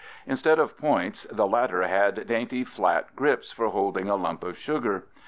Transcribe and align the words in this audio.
Instead 0.25 0.57
of 0.57 0.79
points, 0.79 1.27
the 1.29 1.45
latter 1.45 1.83
had 1.83 2.25
dainty 2.25 2.63
flat 2.63 3.15
grips 3.15 3.51
for 3.51 3.69
holding 3.69 4.09
a 4.09 4.15
lump 4.15 4.43
of 4.43 4.57
sugar 4.57 5.01
(fig. 5.01 5.09